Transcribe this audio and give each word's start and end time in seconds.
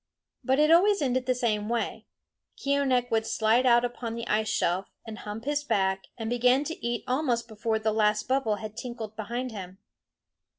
But 0.43 0.57
it 0.57 0.71
always 0.71 0.99
ended 0.99 1.27
the 1.27 1.35
same 1.35 1.69
way. 1.69 2.07
Keeonekh 2.57 3.11
would 3.11 3.27
slide 3.27 3.67
out 3.67 3.85
upon 3.85 4.15
the 4.15 4.27
ice 4.27 4.49
shelf, 4.49 4.87
and 5.05 5.19
hump 5.19 5.45
his 5.45 5.63
back, 5.63 6.07
and 6.17 6.27
begin 6.27 6.63
to 6.63 6.83
eat 6.83 7.03
almost 7.07 7.47
before 7.47 7.77
the 7.77 7.93
last 7.93 8.27
bubble 8.27 8.55
had 8.55 8.75
tinkled 8.75 9.15
behind 9.15 9.51
him. 9.51 9.77